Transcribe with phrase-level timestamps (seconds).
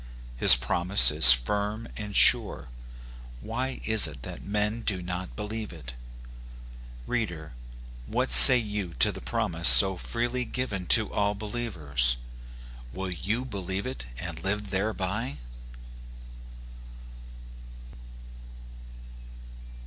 [0.35, 2.69] His promise is firm and sure;
[3.39, 5.93] why is it that men do not believe it?
[7.05, 7.53] Reader,
[8.07, 12.17] what say you to the promise so freely given to all believers?
[12.91, 15.37] Will you believe it and live thereby